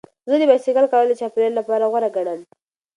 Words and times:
زه 0.29 0.35
د 0.39 0.43
بایسکل 0.49 0.85
کارول 0.93 1.09
د 1.11 1.19
چاپیریال 1.21 1.53
لپاره 1.59 1.89
غوره 1.91 2.09
ګڼم. 2.15 2.39